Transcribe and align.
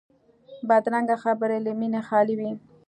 بدرنګه 0.67 1.15
خبرې 1.23 1.57
له 1.65 1.71
مینې 1.79 2.01
خالي 2.07 2.35
وي 2.39 2.51